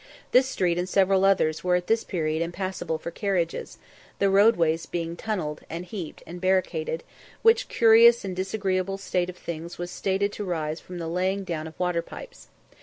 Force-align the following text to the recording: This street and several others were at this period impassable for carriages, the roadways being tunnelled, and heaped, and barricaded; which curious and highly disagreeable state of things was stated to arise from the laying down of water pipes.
This 0.31 0.47
street 0.49 0.79
and 0.79 0.89
several 0.89 1.23
others 1.23 1.63
were 1.63 1.75
at 1.75 1.85
this 1.85 2.03
period 2.03 2.41
impassable 2.41 2.97
for 2.97 3.11
carriages, 3.11 3.77
the 4.17 4.31
roadways 4.31 4.87
being 4.87 5.15
tunnelled, 5.15 5.61
and 5.69 5.85
heaped, 5.85 6.23
and 6.25 6.41
barricaded; 6.41 7.03
which 7.43 7.67
curious 7.69 8.25
and 8.25 8.31
highly 8.31 8.35
disagreeable 8.41 8.97
state 8.97 9.29
of 9.29 9.37
things 9.37 9.77
was 9.77 9.91
stated 9.91 10.31
to 10.33 10.49
arise 10.49 10.79
from 10.79 10.97
the 10.97 11.07
laying 11.07 11.43
down 11.43 11.67
of 11.67 11.79
water 11.79 12.01
pipes. 12.01 12.47